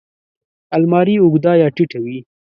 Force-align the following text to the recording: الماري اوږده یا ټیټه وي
الماري 0.75 1.15
اوږده 1.21 1.53
یا 1.61 1.67
ټیټه 1.75 1.99
وي 2.03 2.17